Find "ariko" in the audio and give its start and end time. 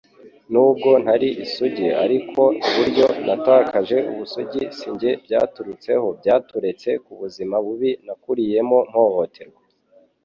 2.03-2.41